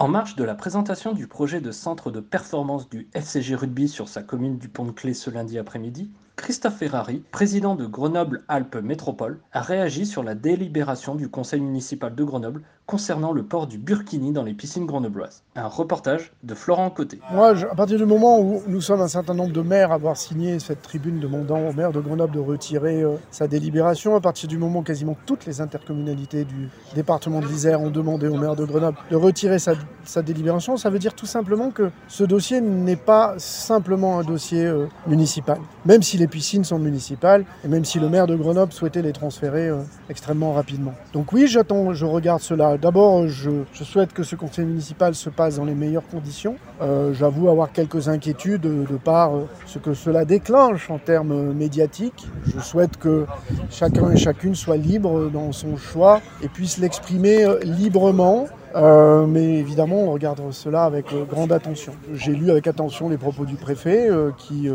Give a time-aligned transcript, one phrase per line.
[0.00, 4.08] En marge de la présentation du projet de centre de performance du FCG Rugby sur
[4.08, 6.10] sa commune du Pont-de-Clé ce lundi après-midi,
[6.40, 12.24] Christophe Ferrari, président de Grenoble-Alpes Métropole, a réagi sur la délibération du conseil municipal de
[12.24, 15.42] Grenoble concernant le port du burkini dans les piscines grenobloises.
[15.54, 17.20] Un reportage de Florent Côté.
[17.30, 20.16] Moi, à partir du moment où nous sommes un certain nombre de maires à avoir
[20.16, 24.48] signé cette tribune demandant au maire de Grenoble de retirer euh, sa délibération, à partir
[24.48, 28.56] du moment où quasiment toutes les intercommunalités du département de l'Isère ont demandé au maire
[28.56, 32.60] de Grenoble de retirer sa, sa délibération, ça veut dire tout simplement que ce dossier
[32.60, 35.58] n'est pas simplement un dossier euh, municipal.
[35.84, 39.12] Même si les piscines sont municipales et même si le maire de Grenoble souhaitait les
[39.12, 40.94] transférer euh, extrêmement rapidement.
[41.12, 42.76] Donc oui, j'attends, je regarde cela.
[42.78, 46.56] D'abord, je, souhaite que ce conseil municipal se passe dans les meilleures conditions.
[46.80, 49.32] Euh, J'avoue avoir quelques inquiétudes de, par
[49.66, 52.26] ce que cela déclenche en termes médiatiques.
[52.46, 53.26] Je souhaite que
[53.70, 58.46] chacun et chacune soit libre dans son choix et puisse l'exprimer librement.
[58.74, 61.92] Euh, mais évidemment, on regarde cela avec euh, grande attention.
[62.14, 64.68] J'ai lu avec attention les propos du préfet euh, qui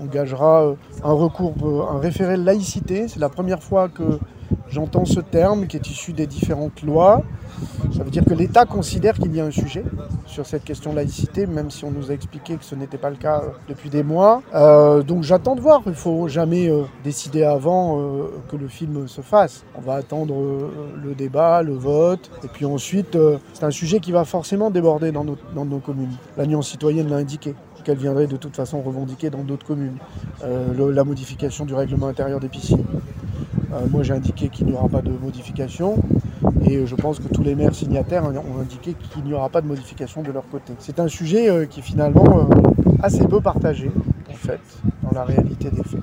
[0.00, 1.54] engagera un recours,
[1.90, 3.08] un référé laïcité.
[3.08, 4.18] C'est la première fois que
[4.72, 7.22] j'entends ce terme qui est issu des différentes lois.
[7.96, 9.84] Ça veut dire que l'État considère qu'il y a un sujet
[10.26, 13.10] sur cette question de laïcité, même si on nous a expliqué que ce n'était pas
[13.10, 14.42] le cas depuis des mois.
[14.54, 15.82] Euh, donc j'attends de voir.
[15.86, 19.64] Il ne faut jamais euh, décider avant euh, que le film se fasse.
[19.76, 20.70] On va attendre euh,
[21.02, 22.30] le débat, le vote.
[22.44, 26.16] Et puis ensuite, euh, c'est un sujet qui va forcément déborder dans nos, communes.
[26.36, 27.54] L'Alliance citoyenne l'a indiqué
[27.84, 29.96] qu'elle viendrait de toute façon revendiquer dans d'autres communes.
[30.44, 32.84] Euh, la modification du règlement intérieur des piscines.
[33.72, 35.96] Euh, moi j'ai indiqué qu'il n'y aura pas de modification
[36.68, 39.66] et je pense que tous les maires signataires ont indiqué qu'il n'y aura pas de
[39.66, 40.74] modification de leur côté.
[40.78, 42.54] C'est un sujet euh, qui est finalement euh,
[43.02, 43.90] assez peu partagé
[44.30, 44.60] en fait
[45.02, 46.00] dans la réalité des faits.